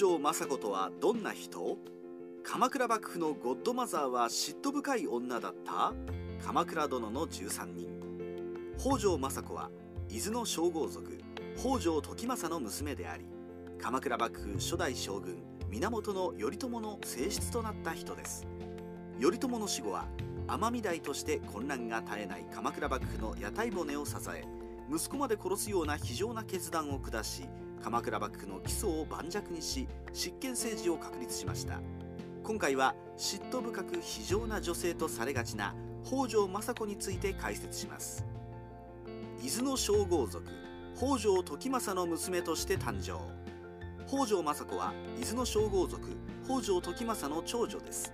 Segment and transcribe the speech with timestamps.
[0.00, 1.76] 条政子とはどんな人？
[2.42, 5.92] 鎌倉幕府のゴッドマザーは嫉妬深い女だった？
[6.42, 7.90] 鎌倉殿の13人。
[8.78, 9.70] 北条政子は
[10.08, 11.20] 伊豆の将軍族
[11.54, 13.26] 北条時政の娘であり
[13.78, 15.36] 鎌倉幕府初代将軍
[15.68, 16.00] 源
[16.32, 18.46] 頼朝の正室となった人です。
[19.20, 20.08] 頼朝の死後は
[20.46, 24.46] 尼御台として混乱が絶えない鎌倉幕府の屋台骨を支え
[24.90, 27.42] 息子まで殺すような非常な決断を下し
[27.82, 31.80] 鎌倉幕府の基礎を盤石にし執権政治を確立しました。
[32.42, 38.24] 今回は嫉妬深く非常な女性とされがちな北条政子について解説します。
[39.42, 40.44] 伊豆の称号族
[40.96, 43.18] 北条時政の娘として誕生。
[44.06, 46.08] 北条政子は伊豆の称号族
[46.44, 48.12] 北条時政の長女です。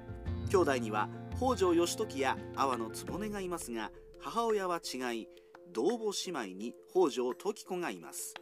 [0.51, 1.09] 兄弟には
[1.39, 5.29] 北条義時や阿波の局がいますが母親は違い
[5.73, 8.35] 同母姉妹に北条時子がいます。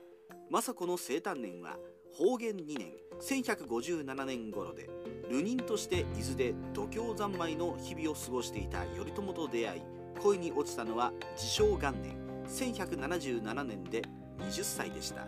[0.51, 1.77] 政子の生誕年は
[2.13, 4.89] 方言2年1157年頃で
[5.31, 9.83] 流人として伊豆で度胸三昧の日々を過ごしていた頼朝と出会い
[10.21, 14.03] 恋に落ちたのは自称元年1177年で
[14.41, 15.27] 20歳でした。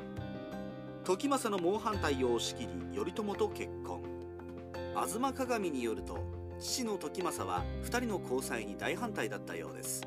[1.04, 4.02] 時政の猛反対を押し切り頼朝と結婚。
[4.94, 6.18] 吾妻鏡によると
[6.58, 10.02] 父の時政は2人の交際に大反対だったようです。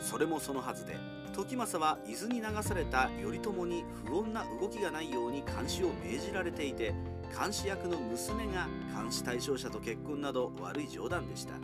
[0.00, 0.96] それもそのはずで
[1.32, 6.94] 時政は伊豆に流された頼朝に不穏な動きがないように監視を命じられていて
[7.38, 11.54] 監視役の娘が監視対象者と結婚など悪い冗談でした。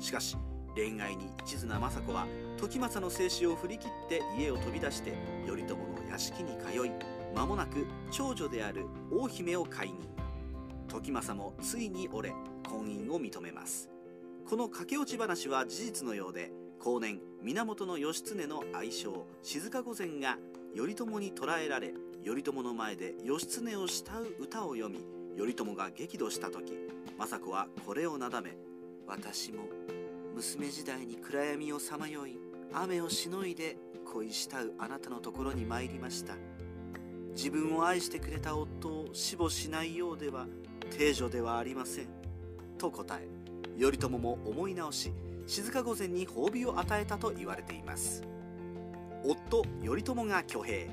[0.00, 0.36] しかし
[0.74, 2.26] 恋愛に一途な政子は
[2.58, 5.12] 時政の静止を振り切って家を飛び出して
[5.46, 5.78] 頼朝の
[6.10, 6.90] 屋敷に通い
[7.34, 9.98] 間もなく長女である大姫を解任。
[10.88, 12.34] 時政もついに折れ
[12.68, 13.88] 婚姻を認めます。
[14.48, 20.38] この駆け落ち話は事実のようで後年源義経の愛称静御前が
[20.76, 21.94] 頼朝に捕らえられ
[22.24, 25.04] 頼朝の前で義経を慕う歌を読み
[25.36, 26.72] 頼朝が激怒した時
[27.18, 28.56] 政子はこれをなだめ
[29.06, 29.64] 私も
[30.34, 32.38] 娘時代に暗闇をさまよい
[32.72, 36.34] 雨をしのいで恋慕うあなたのところに参りました。
[37.34, 40.46] 自分を愛してくれた夫を死母しないようでは
[40.96, 42.06] 定女ではありません。
[42.78, 43.28] と答え
[43.78, 45.12] 頼朝も思い直し
[45.46, 48.22] 静御前に褒美を与えたと言われています。
[49.22, 50.90] 夫頼朝が挙兵。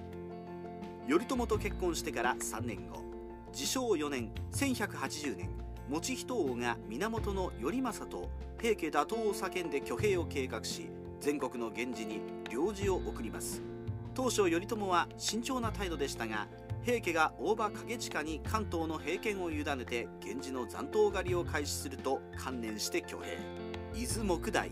[1.07, 3.03] 頼朝と結婚してから3年後
[3.51, 5.49] 自称4年1180年
[5.89, 8.29] 持人王が源頼政と
[8.61, 10.89] 平家打倒を叫んで挙兵を計画し
[11.19, 13.61] 全国の源氏に領事を送ります。
[14.13, 16.47] 当初頼朝は慎重な態度でしたが
[16.83, 23.60] 平家が大場景親に関東の平権を委ねて源氏の残党狩りを開始すると観念して挙兵。
[23.93, 24.71] 伊豆木大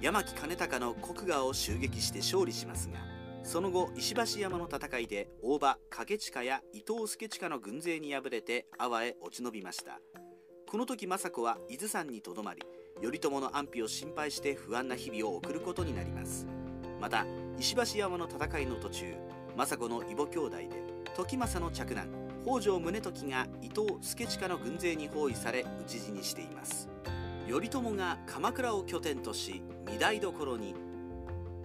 [0.00, 2.98] 山木兼隆の国河を襲撃して勝利しますが
[3.42, 10.00] その後石橋山の戦いで大場景親や伊藤助親の軍勢に敗れて阿波へ落ち延びました。
[10.70, 12.60] この時政子は伊豆山にとどまり
[13.00, 16.46] 頼朝の安否を心配して不安な日々を送ることになります。
[17.00, 17.24] また
[17.58, 19.14] 石橋山の戦いの途中
[19.56, 20.68] 政子の異母兄弟で
[21.16, 22.08] 時政の嫡男
[22.44, 26.90] 北条宗時が伊藤助親の軍勢に包囲され討ち死にしています。
[27.48, 30.74] 頼朝が鎌倉を拠点とし御台所に。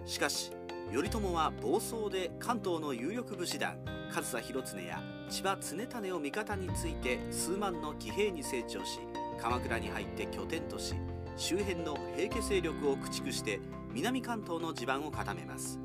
[0.06, 0.50] しかし
[0.90, 3.76] 頼朝は暴走で関東の有力武士団
[4.10, 9.00] 上総広常や千葉常胤を味方について数万の騎兵に成長し
[9.38, 10.94] 鎌倉に入って拠点とし
[11.36, 13.60] 周辺の平家勢力を駆逐して
[13.92, 15.78] 南関東の地盤を固めます。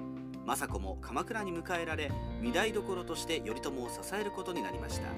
[0.45, 2.09] 政子も鎌倉に迎えられ
[2.41, 5.09] 御台所として頼朝を支えることになりました。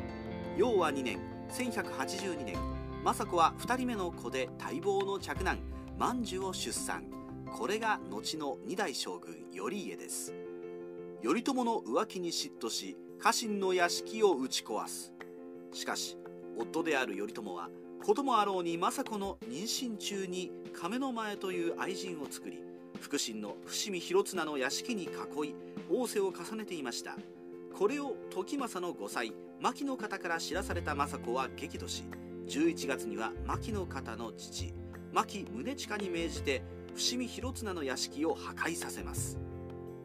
[0.57, 1.19] 陽和2年
[1.51, 5.57] 1182年政子は2人目の子で待望の嫡男
[5.97, 7.05] 万寿を出産。
[7.51, 10.35] これが後の二代将軍頼家です。
[11.23, 15.13] 頼朝の浮気に嫉妬し家臣の屋敷を打ち壊す。
[15.73, 16.15] しかし
[16.55, 17.69] 夫である頼朝は
[18.05, 22.61] 子供あろうに政子の妊娠中に亀の前という愛人を作り
[23.01, 25.07] 腹心の伏見広綱の屋敷に囲
[25.49, 25.55] い
[25.89, 27.17] 仰せを重ねていました。
[27.73, 32.03] これを時政の5歳牧の方から知らされた政子は激怒し
[32.51, 34.73] 11月には牧の方の父
[35.13, 36.61] 牧宗近に命じて
[36.93, 39.39] 伏見広綱の屋敷を破壊させます。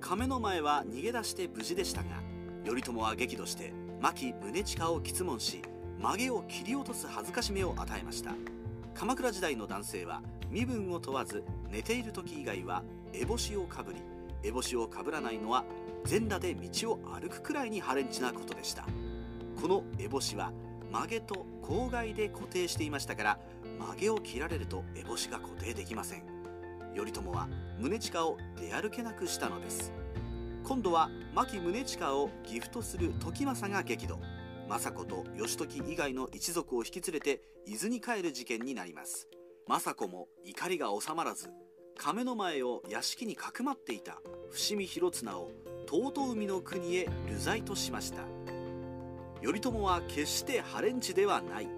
[0.00, 2.22] 亀の前は逃げ出して無事でしたが
[2.64, 5.60] 頼朝は激怒して牧宗近を詰問し
[6.00, 8.30] 曲げを切り落とす恥ずかしめを与えました。
[8.94, 13.98] 鎌倉時代の男性は身分を問わず寝ている時以外は烏帽子をかぶり
[14.44, 15.64] 烏帽子をかぶらないのは
[16.04, 18.84] 全裸で道を歩くくらいにハレンチなことでした。
[19.60, 20.52] この烏帽子は
[20.92, 23.38] 曲げと郊外で固定していましたから
[23.78, 26.22] 曲げを切られると烏帽子が固定できません。
[26.94, 27.48] 頼朝は
[27.78, 29.92] 宗近を出歩けなくしたのです。
[30.64, 34.18] 今度は牧宗近をギフトする時政が激怒。
[34.68, 39.28] 政子と義時以外の一族を引き連れて伊豆に帰る事件になります。
[39.68, 41.50] 政子も怒りが収まらず
[41.98, 44.18] 亀の前を屋敷にかくまっていた
[44.50, 45.50] 伏見広綱を
[45.86, 48.35] 遠海の国へ流罪としました。
[49.46, 51.68] 頼朝は決してハレンチではない。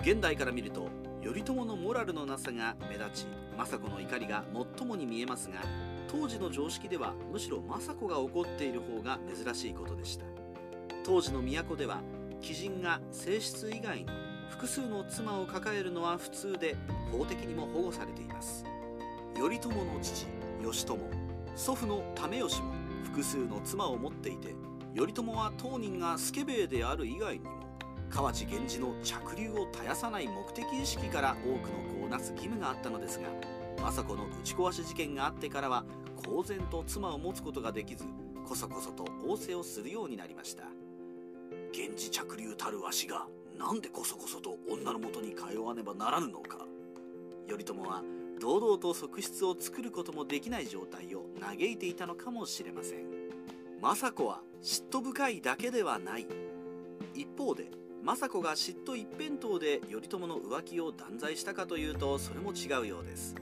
[0.00, 0.88] 現代から見ると
[1.22, 3.26] 頼朝のモラルのなさが目立ち
[3.56, 4.42] 政子の怒りが
[4.76, 5.60] 最もに見えますが
[6.08, 10.24] 当時の常識ではむしろ政子が怒っている方が珍しいことでした。
[11.04, 12.00] 当時の都では
[12.40, 14.06] 貴人が正室以外に
[14.50, 16.74] 複数の妻を抱えるのは普通で
[17.12, 18.64] 法的にも保護されています。
[19.36, 20.26] 頼朝の父
[20.60, 20.98] 義朝
[21.54, 22.72] 祖父の為義も
[23.04, 24.56] 複数の妻を持っていて
[24.94, 27.50] 頼朝は当人がスケベである以外にも
[28.10, 33.28] 河内源氏の着流を絶やさない目的意識から多くの子をなす義務があったのですが
[33.82, 35.84] 政子の打ち壊し事件があってからは
[36.24, 38.04] 公然と妻を持つことができず
[38.46, 40.64] こそこそと仰せをするようになりました。
[41.72, 43.26] 源氏着流たるわしが
[43.58, 46.58] なんでこそこそと女のもとに通わねばならぬのか。
[47.48, 48.02] 頼朝は
[48.40, 53.06] 堂々と側室を作ることもできない状態を嘆いていたのかもしれません。
[53.80, 56.26] 政子は嫉妬深いだけではない。
[57.12, 57.70] 一方で
[58.02, 63.34] 政子が嫉妬一辺倒で頼朝の浮気を断罪したかというとそれも違うようです。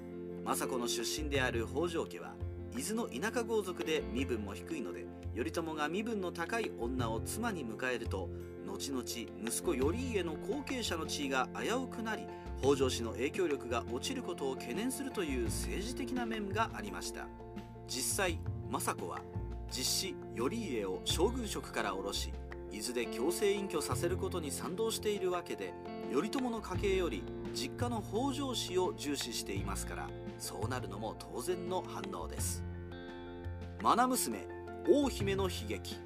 [0.45, 2.35] 政子の出身である北条家は
[2.77, 8.29] 伊豆の田舎豪族で身分も低いので頼朝が身分の高い女を妻に迎えると
[8.67, 12.27] 後々息子頼家の後継者の地位が危うくなり
[12.61, 17.29] 北条氏の影響力が落ちることを懸念するという政治的な面がありました。
[17.87, 19.21] 実際政子は
[19.73, 22.33] 実子頼家を将軍職から下ろし
[22.71, 25.73] 伊豆で強制隠居させることに賛同しているわけで
[26.11, 27.23] 頼朝の家系より
[27.55, 32.65] 実家の北条氏を重視していますからそうなるのも当然の反応です。
[33.85, 34.47] 愛娘
[34.89, 35.97] 大姫の悲劇。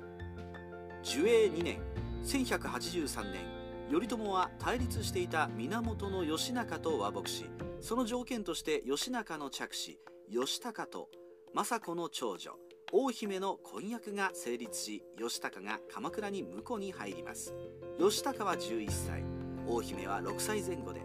[1.03, 1.79] 寿永2年
[2.25, 3.57] 1183年
[3.91, 7.47] 頼朝は対立していた源義仲と和睦し
[7.81, 9.99] その条件として義仲の着子
[10.29, 11.09] 義高と
[11.55, 12.66] 政子の長女。
[12.93, 17.53] 大姫の婚約が成立し義高が鎌倉に婿に入ります。
[17.99, 19.25] 義高は11歳。
[19.67, 21.01] 大姫は6歳前後で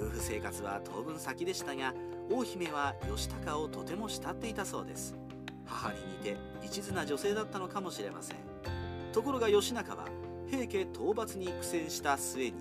[0.00, 1.92] 夫婦生活は当分先でしたが
[2.30, 5.14] 大姫は義高をとても慕っていたそうです。
[5.66, 8.36] 母に似て一途な女性だったのかもしれません。
[9.12, 10.06] ところが義仲は
[10.48, 12.54] 平家討伐に苦戦した末に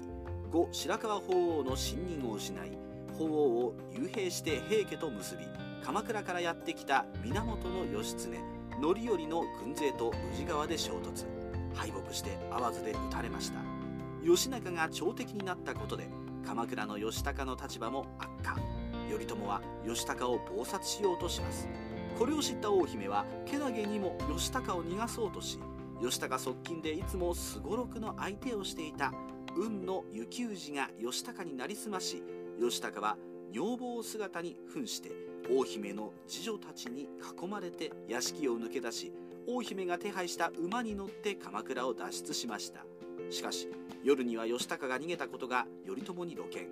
[0.51, 2.77] 後白河法皇の信任を失い
[3.17, 5.45] 法皇を幽閉して平家と結び
[5.81, 8.54] 鎌倉からやってきた源義経。
[8.81, 11.25] 範頼の軍勢と宇治川で衝突。
[11.73, 13.59] 敗北して淡路で撃たれました。
[14.23, 16.07] 義仲が朝敵になったことで
[16.45, 18.55] 鎌倉の義高の立場も悪化。
[19.09, 21.67] 頼朝は義高を謀殺しようとします。
[22.17, 25.59] これを知った大姫はけなげにも義高を逃がそうとし
[26.01, 29.11] 義高側近でいつもすごろくの相手をしていた
[29.57, 32.23] 運の幸氏が義高になりすまし
[32.59, 33.17] 義高は
[33.51, 35.11] 女房姿に扮して
[35.49, 39.13] 大姫の次女たちに囲まれて屋敷を抜け出し
[39.47, 42.85] 大姫が手配した馬に乗って鎌倉を脱出しました。
[43.29, 43.69] しかし
[44.03, 46.67] 夜には義高が逃げたことが頼朝に露見。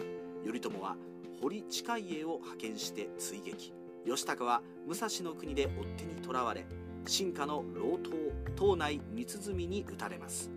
[0.45, 0.95] 頼朝は
[1.41, 3.73] 堀近家を派遣して追撃。
[4.05, 6.65] 義高は武蔵の国で追っ手に囚われ
[7.05, 8.11] 進化の老頭
[8.55, 10.51] 島内三鼓に討たれます。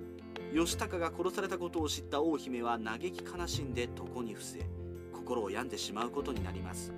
[0.52, 4.60] 義高が殺されたことを知った大姫は嘆き悲しんで床に伏せ
[5.26, 6.92] 心を病んでしまうことになります。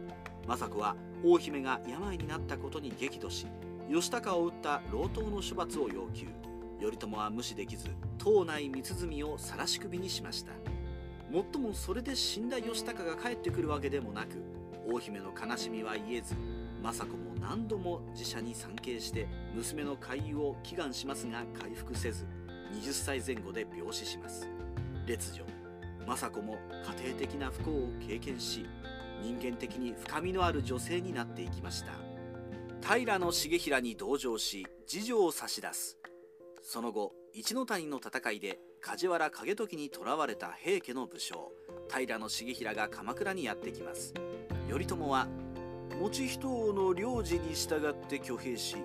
[0.47, 0.95] 政子は
[1.25, 3.47] 大姫が病になったことに激怒し
[3.89, 6.27] 義高を撃った老頭の処罰を要求。
[6.79, 10.53] 頼朝は無視できず島内三鼓を晒し首にしました。
[11.33, 14.43] もっともそれで死んだ義高が帰ってくるわけでもなく
[14.91, 16.35] 大姫の悲しみは言えず
[16.83, 22.27] 政子も何度も自社に参詣して娘の回遊を祈願しますが回復せず
[22.73, 24.49] 20歳前後で病死します。
[25.07, 25.58] 烈女
[26.09, 26.59] 政子も
[27.01, 28.67] 家庭的な不幸を経験し
[29.23, 31.93] 人間的に深みのある女性になっていきました。
[32.81, 35.99] 平重衡に同情し次女を差し出す。
[36.63, 41.53] その後一ノ谷の戦いで梶原景時に囚われた平家の武将
[41.93, 44.15] 平重衡が鎌倉にやってきます。
[44.69, 45.29] 頼朝は
[46.01, 48.77] 持人王の領事に従って挙兵し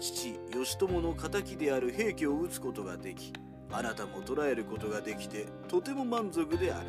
[0.00, 3.32] 父義朝の敵である平家を討つことができ
[3.72, 6.86] あなたも捕らえることができてとても満足である。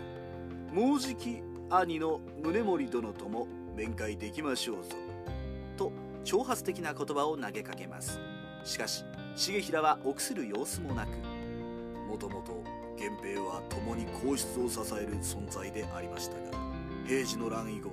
[0.71, 4.95] もうじき兄の宗盛殿とも面会できましょうぞ。
[5.77, 5.91] と
[6.23, 8.19] 挑発的な言葉を投げかけます。
[8.63, 9.03] しかし
[9.35, 11.09] 重衡は臆する様子もなく
[12.07, 12.63] もともと
[12.97, 16.57] 源平は共に皇室を支える存在でありましたが
[17.05, 17.91] 平治の乱以後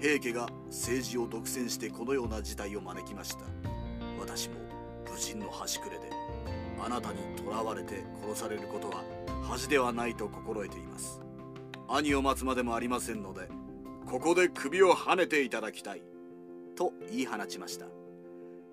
[0.00, 3.44] 平家が政治を独占してこのような事態を招きました。
[4.20, 4.56] 私も
[5.04, 6.10] 武人の端くれで
[6.84, 9.04] あなたに囚われて殺されることは
[9.48, 11.20] 恥ではないと心得ています。
[11.88, 13.48] 兄を待つまでもありませんので
[14.06, 16.02] ここで首をはねていただきたい。
[16.74, 17.86] と言い放ちました。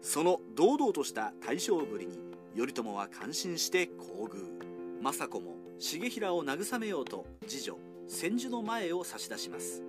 [0.02, 2.18] その堂々とした大将ぶりに
[2.56, 5.02] 頼朝は感心して厚遇。
[5.02, 9.84] 政子も重衡を慰めようと次女千住の前を差し出します。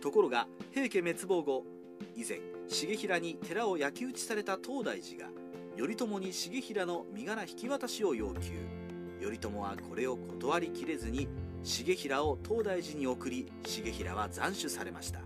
[0.00, 1.64] ところが平家滅亡後
[2.14, 2.38] 以前
[2.68, 5.30] 重衡に寺を焼き討ちされた東大寺が
[5.76, 8.52] 頼朝に重衡の身柄引き渡しを要求。
[9.20, 11.28] 頼朝はこれを断りきれずに
[11.64, 15.20] 重衡を東大寺に送り重衡は斬首されました。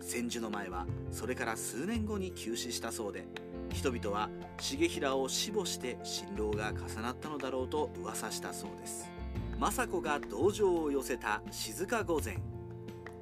[0.00, 3.26] 千住の前はそれから数年後に急死したそうで
[3.70, 9.10] 人々は重衡を死母して新郎が重なったのだろうと噂したそうです。
[9.58, 12.38] 政子が同情を寄せた静御前。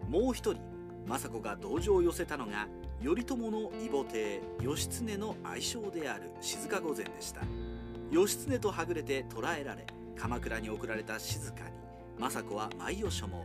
[0.09, 0.63] もう一人
[1.07, 2.67] 政子が同情を寄せたのが
[3.03, 4.17] 頼朝の異母弟
[4.61, 7.43] 義経の愛称である静御前でした。
[8.11, 9.87] 義経とはぐれて捕らえられ
[10.17, 11.57] 鎌倉に送られた静に
[12.19, 13.45] 政子は舞を所望。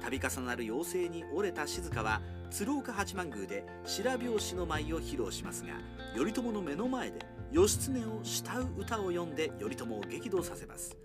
[0.00, 5.74] 度重なる妖精に折れた静は鶴岡八幡宮で白拍子の舞を披露しますが
[6.14, 7.20] 頼朝の目の前で
[7.52, 10.96] 義経を慕う歌を読んで頼朝を激怒させます。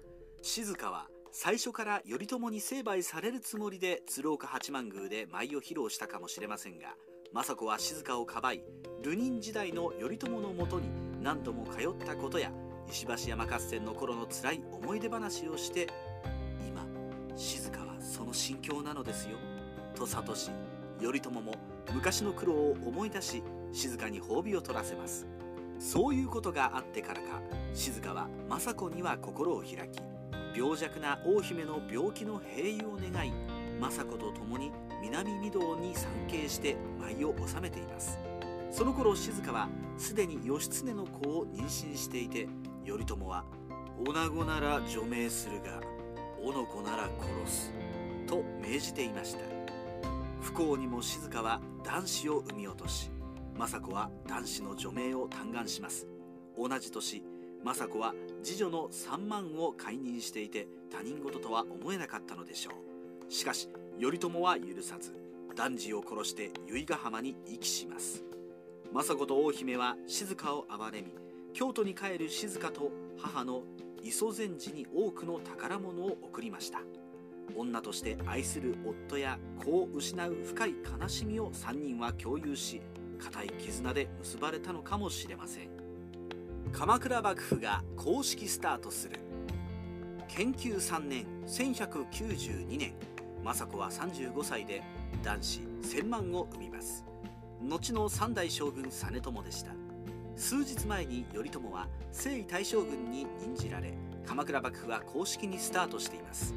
[0.41, 6.95] 静は最初から頼朝に成敗されるつもりで鶴岡八幡宮で舞を披露したかもしれませんが
[7.37, 8.63] 政子は静をかばい
[9.03, 10.89] 流人時代の頼朝のもとに
[11.21, 12.51] 何度も通ったことや
[12.89, 15.87] 石橋山合戦の頃の辛い思い出話をして
[16.67, 16.83] 今
[17.35, 19.37] 静はその心境なのですよ。
[19.93, 20.49] と諭し
[20.99, 21.53] 頼朝も
[21.93, 25.27] 昔の苦労を思い出し静かに褒美を取らせます。
[25.77, 27.39] そういうことがあってからか
[27.71, 29.99] 静は政子には心を開き
[30.57, 33.31] 病弱な大姫の病気の平癒を願い
[33.79, 38.17] 政子と共に南御堂に参詣して舞を収めています。
[38.71, 42.47] その頃静はすでに義経の子を妊娠していて
[42.85, 43.45] 頼朝は
[43.97, 45.81] 「女子なら除名するが
[46.43, 47.09] おの子なら
[47.43, 47.73] 殺す」
[48.27, 49.39] と命じていました。
[50.41, 53.09] 不幸にも静は男子を産み落とし
[53.55, 56.07] 政子は男子の除名を嘆願します。
[56.57, 57.23] 同じ年
[57.63, 58.13] 政子は
[58.43, 62.86] 次女の三万を解任していて他人事とは思えなかったのでしょう。
[63.29, 63.69] しかし
[63.99, 65.15] 頼朝は許さず
[65.55, 68.23] 男児を殺して由比ヶ浜に遺棄します。
[68.93, 71.13] 政子と大姫は静を憐れみ
[71.53, 73.63] 京都に帰る静と母の
[74.03, 76.81] 磯前寺に多くの宝物を贈りました。
[77.55, 82.81] 女として愛する夫や子を失う深い悲しみを3人は共有し
[83.19, 85.69] 固い絆で結ばれたのかもしれません。
[86.71, 89.19] 鎌倉幕府が公式スタートする。
[90.27, 92.93] 研究3年1192年。
[93.47, 94.83] 政子は35歳で
[95.23, 97.05] 男子千万を生みます。
[97.61, 99.71] 後の三代将軍実朝でした。
[100.35, 103.93] 数日前に頼朝は征夷大将軍に任じられ
[104.25, 106.53] 鎌倉幕府は公式にスタートしています。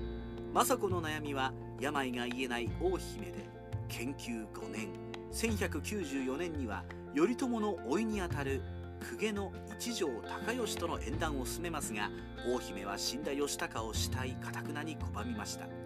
[0.53, 3.49] 政子の悩みは病が癒えない大姫で
[3.89, 4.89] 研究5年。
[5.33, 8.63] 1194年には頼朝の甥にあたる
[9.17, 10.09] 公家の一条
[10.47, 12.11] 高義との縁談を進めますが
[12.53, 15.80] 大姫は死んだ義高を死体かたくなに拒みました。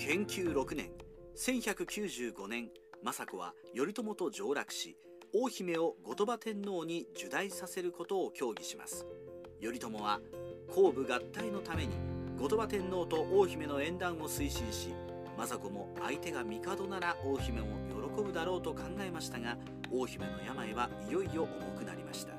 [0.00, 0.90] 研究6年。
[1.36, 2.70] 1195年
[3.02, 4.96] 政子は頼朝と上洛し
[5.34, 9.06] 大姫を後鳥羽天皇に受代させることを協議します。
[9.60, 10.20] 頼朝は
[10.74, 11.92] 後部合体のために
[12.38, 14.94] 後鳥羽天皇と大姫の縁談を推進し
[15.36, 17.66] 政子も相手が帝なら大姫も
[18.16, 19.58] 喜ぶだろうと考えましたが
[19.92, 22.32] 大姫の病はいよいよ重くなりました。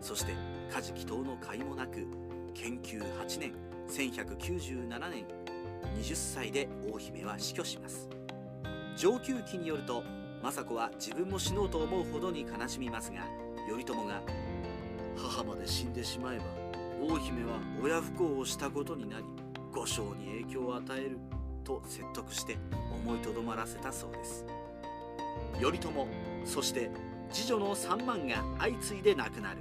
[0.00, 0.34] そして
[0.72, 2.06] 家事祈祷の甲斐もなく
[2.54, 3.54] 研究8年
[3.88, 5.47] 1197年
[5.96, 8.08] 20歳で大姫は死去します。
[8.96, 10.02] 上級記によると
[10.42, 13.26] 政子は自分も死のうと思うほどに悲しみますが
[13.68, 14.22] 頼朝が
[15.16, 16.44] 「母まで死んでしまえば
[17.00, 19.24] 大姫は親不孝をしたことになり
[19.72, 21.18] 五章に影響を与える」
[21.64, 22.56] と説得して
[22.92, 24.46] 思いとどまらせたそうです。
[25.60, 25.90] 頼朝
[26.44, 26.90] そして
[27.30, 29.60] 次女の三万が相次いで亡くなる。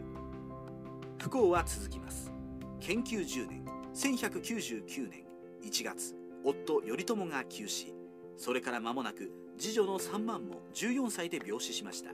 [1.18, 2.32] 不幸は続きます。
[2.80, 3.66] 研究10年。
[3.94, 5.27] 1199年。
[5.64, 7.94] 1月夫頼朝が急死。
[8.38, 12.12] それから間もなく次女の三万も14歳で病死しました。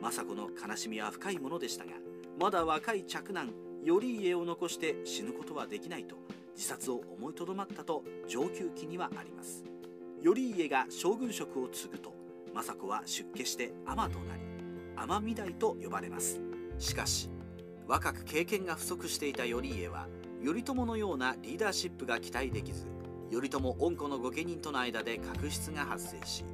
[0.00, 1.92] 政子の悲しみは深いものでしたが
[2.40, 3.52] まだ若い嫡男
[3.84, 6.16] 頼家を残して死ぬことはできないと
[6.54, 9.64] 自殺を思いとどまったと上級記にはあります。
[10.22, 12.14] 頼家が将軍職を継ぐと
[12.54, 14.42] 政子は出家して尼となり
[14.96, 16.40] 尼御台と呼ばれます。
[16.78, 17.30] しかし
[17.86, 20.08] 若く経験が不足していた頼家は
[20.44, 22.86] 頼朝のようなリーダーシップが期待できず
[23.30, 26.44] 頼朝恩子の御家人との間で確執が発生し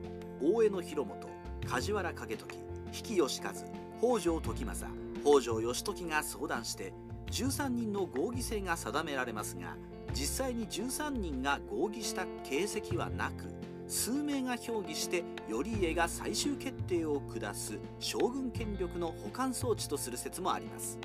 [0.43, 1.27] 大江の広元
[1.67, 2.59] 梶原景時
[2.93, 3.53] 比企義和
[4.01, 6.93] 北条時政北条義時が相談して
[7.31, 9.75] 13人の合議制が定められますが
[10.13, 13.45] 実際に13人が合議した形跡はなく
[13.89, 20.99] 数名が評議して頼家が最終決定を下す将軍権力の補完装置とする説もあります。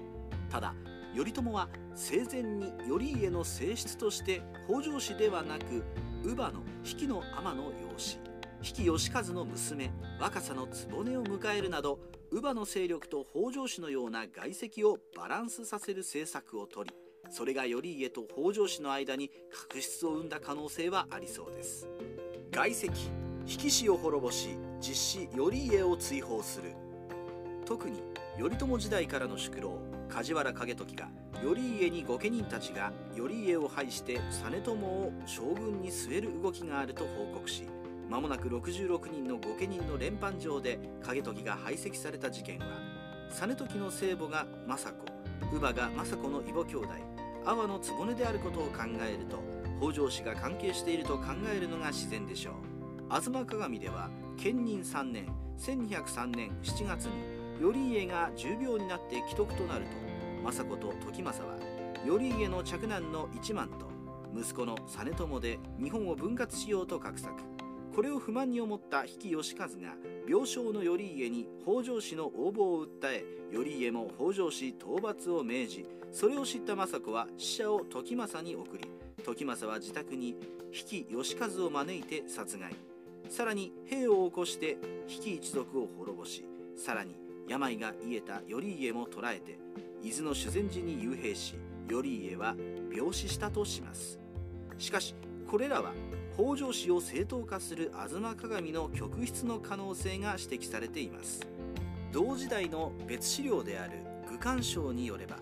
[0.49, 0.73] ただ
[1.15, 5.83] 頼朝は生前に頼家の正室として北条氏ではなく
[6.23, 8.19] 乳母の比企の尼の養子。
[8.61, 11.99] 比企義和の娘若さの局を迎えるなど
[12.31, 16.91] 乳母の勢力と北条氏のような外戚をバランスさせる政策をとり
[17.29, 21.87] それが頼家と北条氏の間に確執を生んだ可能性はありそうです。
[22.51, 22.91] 外戚
[23.45, 26.73] 比企氏を滅ぼし実子頼家を追放する。
[27.65, 28.01] 特に
[28.37, 29.92] 頼朝時代からの宿老。
[30.09, 37.63] 梶原景時が頼家に御家人たちが頼家を廃して実朝を将軍に据える動きがあると報告し
[38.09, 42.65] 間もなく66人の御家人の連判状で景時が排斥された事件は
[43.29, 45.13] 実時の聖母が政子
[45.49, 46.87] 乳母が政子の異母兄弟
[47.45, 49.39] 阿波の局であることを考えると
[49.81, 52.53] 北条氏が関係していると考えるのが自然でしょう。
[53.09, 55.27] 吾妻鏡では建仁3年
[55.59, 57.11] 1203年7月に
[57.59, 59.91] 頼家が重病になって既得となると
[60.43, 61.59] 政子と時政は
[62.05, 63.87] 頼家の嫡男の一幡と
[64.35, 67.31] 息子の実朝で日本を分割しようと画策。
[67.95, 69.95] これを不満に思った比企義和が
[70.27, 78.89] 病床の頼家に北条氏の応募を訴え頼家も北条氏討伐を命じそれを知った政子は使者を時政に送り
[79.23, 80.35] 時政は自宅に
[80.71, 82.73] 比企義和を招いて殺害。
[83.29, 86.45] さらに兵を起こして比企一族を滅ぼし
[86.75, 87.15] さらに
[87.47, 89.59] 病が癒えた頼家も捕らえて
[90.01, 91.55] 伊豆の修善寺に幽閉し
[91.87, 92.55] 頼家は
[92.95, 94.19] 病死したとします。
[94.77, 95.15] しかし
[95.47, 95.93] これらは
[96.35, 101.41] 北条氏を正当化する吾妻鏡の曲筆の可能性が指摘されています。
[102.11, 105.37] 同時代の別資料である愚官章によれば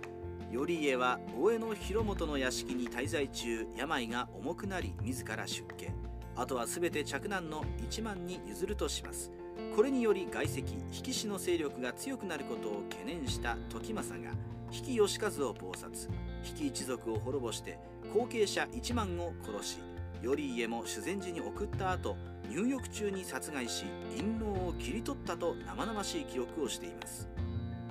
[0.51, 5.94] 頼家は大江の広元の屋敷に滞在中病が重くなり自ら出家。
[6.35, 9.31] あとは全て嫡男の一幡に譲るとします。
[9.75, 14.35] これにより外戚比企氏の勢力が強くなることを懸念した時政が
[14.70, 16.09] 比企義和を謀殺。
[16.44, 17.77] 比企一族を滅ぼして
[18.14, 19.77] 後継者一幡を殺し
[20.24, 22.16] 頼家も修善寺に送った後
[22.50, 23.85] 入浴中に殺害し
[24.16, 27.27] 陰謀を切り取ったと生々しい記録をしています。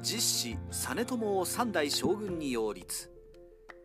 [0.03, 3.11] 実子実朝を三代将軍に擁立。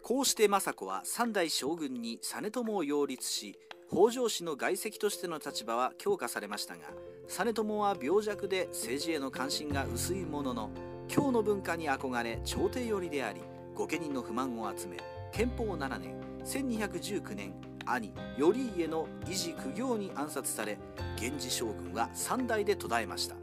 [0.07, 3.57] こうして政子は三代将軍に実朝を擁立し
[3.89, 6.81] 北条氏の外戚としての立場は強化されましたが
[7.27, 10.69] 実朝は病弱で政治への関心が薄いものの
[11.07, 13.41] 京の文化に憧れ朝廷寄りであり
[13.73, 14.97] 御家人の不満を集め
[15.33, 16.13] 憲法7年
[16.45, 17.55] 1219年
[17.87, 20.77] 兄頼家の維持苦行に暗殺され
[21.19, 23.35] 源氏将軍は3代で途絶えました。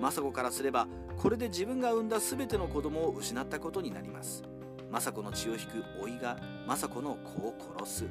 [0.00, 4.42] 政子からすればこれで自分が産んだ全ての子供を失ったことになります。
[4.94, 7.54] 政子の血を引く老いが政子の子を
[7.84, 8.04] 殺す。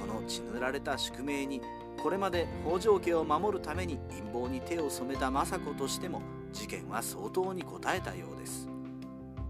[0.00, 1.60] この血塗られた宿命に
[2.02, 8.66] これまで北条家を守るために陰謀に手を染めた政子としても事件は相当に応えたようです。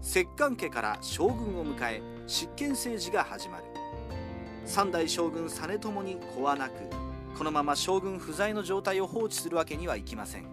[0.01, 3.63] 摂関家から将軍を迎え執権政治が始まる。
[4.65, 6.73] 三代将軍実朝に子はなく
[7.37, 10.47] このまま将軍不在の状態を放置するわけにはいきません。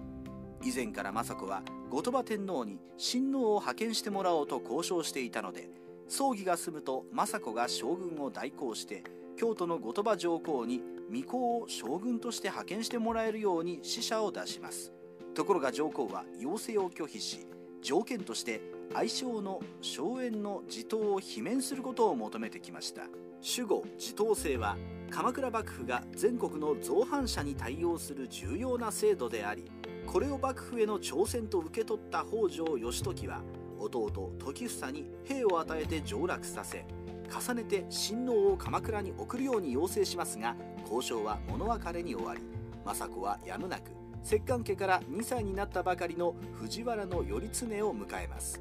[0.62, 5.70] 以前から政子は後鳥羽天皇に親王を派遣してもらおうと交渉していたので
[6.10, 9.04] 葬儀が済むと政子が将軍を代行して
[9.38, 14.92] 京都の後鳥羽上皇に巫女を将軍として派遣してもらえるように使者を出します。
[15.34, 17.46] ところが上皇は要請を拒否し
[17.80, 18.60] 条件として
[18.92, 23.02] 愛称の荘園の地頭を罷免することを求めてきました。
[23.40, 24.76] 守護地頭制は
[25.10, 29.70] 鎌倉幕府が全国の造反者に対応する重要な制度であり
[30.06, 33.42] これを幕府への挑戦と受け取った北条義時は
[33.80, 36.84] 弟時房に兵を与えて上洛させ
[37.30, 42.42] 重ねて親王を鎌倉に送るように要請しますが交渉は物別れに終わり
[42.84, 43.90] 政子はやむなく
[44.22, 48.60] 摂関家から2歳になったばかりの藤原頼経を迎えます。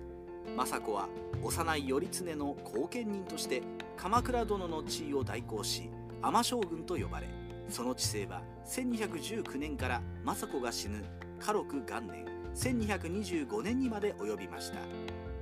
[0.55, 1.07] 政子は
[1.43, 3.61] 幼い頼経の後見人として
[3.97, 5.89] 鎌倉殿の地位を代行し
[6.21, 7.27] 尼将軍と呼ばれ
[7.69, 11.03] その治世は1219年から政子が死ぬ
[11.39, 14.79] 家禄元年1225年にまで及びました。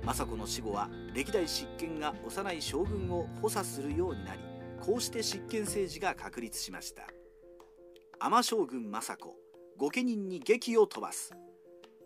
[0.04, 4.40] 政子の死後は歴代執権が幼い将軍を補佐するようになり
[4.80, 7.02] こうして執権政治が確立しました。
[8.20, 9.36] 尼将軍政子
[9.76, 11.32] 御家人に劇を飛ばす。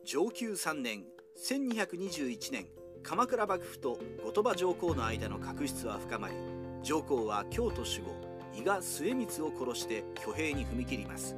[0.05, 1.05] 上級3年
[1.49, 2.67] 1221年
[3.03, 6.35] 鎌倉幕府と後鳥羽上皇の間の確執は深まり
[6.83, 11.37] 上皇は京都守護伊賀末光を殺して挙兵に踏み切ります。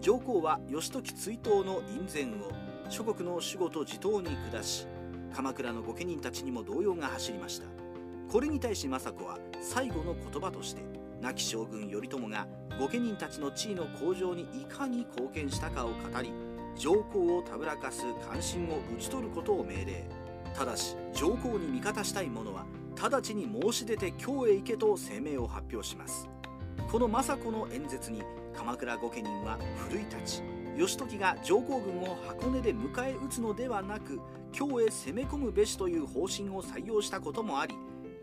[0.00, 2.50] 上皇は義時追悼の院前を
[2.88, 4.86] 諸国の守護と地頭に下し
[5.32, 7.66] 鎌倉の御家人たちにも動揺が走りました。
[8.30, 10.82] これに対し政子は最後の言葉として
[11.20, 12.46] 亡き将軍頼朝が
[12.78, 16.32] 御家人たちの地位の向上にいかに貢献したかを語り
[16.76, 20.04] 上皇をたぶらかす関心を討ち取ることを命令。
[20.54, 22.64] ただし上皇に味方したい者は
[23.00, 26.28] 直ちに申し出て京へ行けと声明を発表します。
[26.90, 28.22] この政子の演説に
[28.54, 30.42] 鎌倉御家人は奮い立ち
[30.76, 34.20] 義時が上皇軍を箱根で迎え撃つのではなく
[34.52, 37.74] 京へ攻め込むべしという方針を採用したこともあり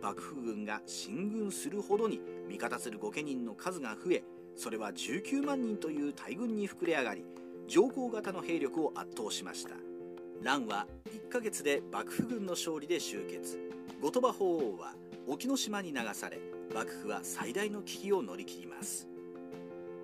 [0.01, 4.23] 幕府軍が進軍するほどに味方する御家人の数が増え
[4.55, 7.25] それは19万人という大軍に膨れ上がり
[7.67, 9.75] 上皇型の兵力を圧倒しました。
[10.41, 13.59] 乱は1ヶ月で幕府軍の勝利で終結。
[14.01, 14.93] 後鳥羽法皇は
[15.27, 16.39] 沖ノ島に流され
[16.73, 19.08] 幕府は最大の危機を乗り切ります。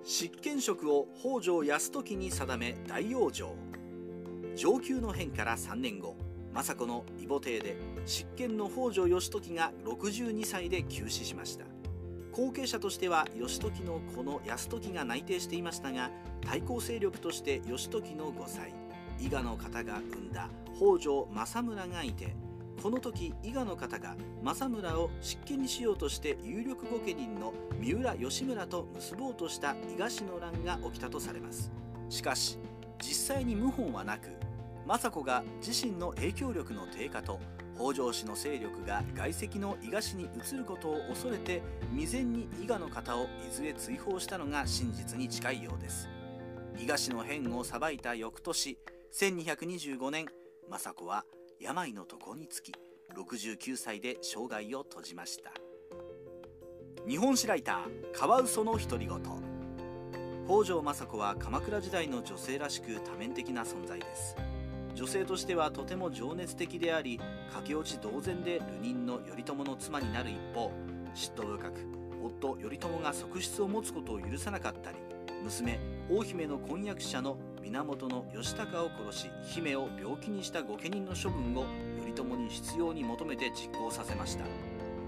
[0.08, 3.56] 執権職を北条泰時に定め大往生
[4.54, 6.14] 上級の変から3年後
[6.54, 11.64] 政子の異母邸で執権の北条義時が62歳で急死しました。
[12.30, 18.74] 後継者としては義時の子の泰時が内定していましたが対抗勢力として義時の5歳
[19.18, 22.36] 伊賀の方が生んだ北条政村がいて
[22.82, 31.72] この時伊賀の方が政村を執権にしようとして有力御家人の三浦義村と結ぼうとした伊賀氏の乱が起きたとされます。
[32.08, 32.58] しかし
[33.02, 34.28] 実際に謀反はなく
[34.86, 37.40] 政子が自身の影響力の低下と
[37.76, 41.62] 北条氏の勢力が外籍の伊賀氏に移ることを恐れて
[41.92, 46.08] 未然に伊賀の方を伊豆へ追放したのが真実に近いようです。
[46.78, 48.78] 伊賀氏の変を裁いた翌年
[49.12, 50.26] 1225年
[50.70, 51.24] 政子は
[51.58, 52.72] 病の床につき
[53.16, 55.50] 69歳で生涯を閉じました。
[57.08, 59.20] 日本史ライターカワウソの独り言。
[60.46, 64.36] 北条政子は鎌倉時代の女性らしく多面的な存在です。
[64.94, 70.72] 女性としてはとても情熱的であり駆け落ち同然で流人の頼朝の妻になる一方
[71.14, 71.80] 嫉妬深く
[72.22, 74.98] 夫頼朝が側室を持つことを許さなかったり
[75.44, 77.36] 娘大姫の婚約者の
[77.70, 81.66] 源義高を殺し姫を病気にした御家人の処分を
[82.00, 84.44] 頼朝に必要に求めて実行させました。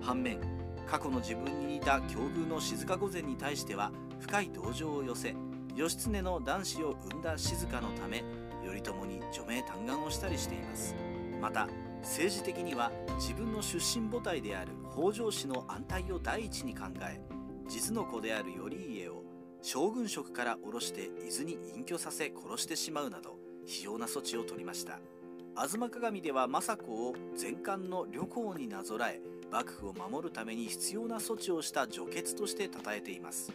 [0.00, 0.38] 反面
[0.86, 5.34] 過去の自分に似た境遇の静御前に対しては深い同情を寄せ
[5.76, 8.24] 義経の男子を生んだ静のため
[8.64, 10.94] 頼朝に除名嘆願をしたりしています。
[11.40, 11.68] また
[12.02, 17.20] 政治的には自分の出身母体である北条氏の安泰を第一に考え
[17.68, 18.68] 実の子である頼
[19.62, 25.00] 将軍職から下ろして伊豆に隠居させ殺してしまうなど非常な措置を取りました。
[25.54, 33.52] 吾妻鏡では政子を前漢の旅行になぞらえ幕府を守るために必要な措置をした除血として称えています。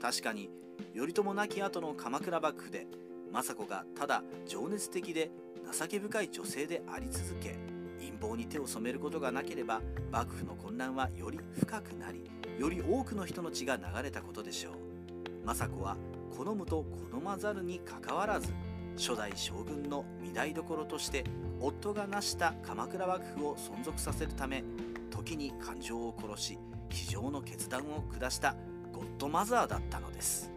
[0.00, 0.50] 確かに
[0.94, 2.86] 頼朝亡き後の鎌倉幕府で
[3.32, 5.30] 政子がただ情熱的で
[5.72, 7.56] 情け深い女性であり続け
[7.98, 9.80] 陰謀に手を染めることがなければ
[10.12, 14.87] 幕府の混乱はより深くなりより多くの人の血が流れたことでしょう。
[15.48, 15.96] 政子は
[16.36, 18.52] 好むと好まざるにかかわらず
[18.98, 21.24] 初代将軍の御台所として
[21.60, 24.62] 夫が成した鎌倉幕府を存続させるため
[25.10, 26.58] 時に感情を殺し
[26.90, 28.54] 非常の決断を下した
[28.92, 30.50] ゴッドマザーだったのです。